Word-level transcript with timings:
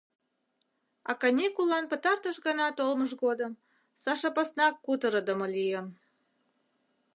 А 1.09 1.11
каникуллан 1.21 1.85
пытартыш 1.91 2.37
гана 2.45 2.67
толмыж 2.77 3.11
годым 3.23 3.53
Саша 4.03 4.29
поснак 4.35 4.73
кутырыдымо 4.85 5.47
лийын. 5.55 5.87